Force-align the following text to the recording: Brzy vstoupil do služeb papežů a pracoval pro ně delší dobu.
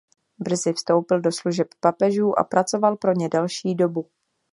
Brzy 0.39 0.73
vstoupil 0.73 1.21
do 1.21 1.31
služeb 1.31 1.67
papežů 1.79 2.39
a 2.39 2.43
pracoval 2.43 2.97
pro 2.97 3.13
ně 3.13 3.29
delší 3.29 3.75
dobu. 3.75 4.09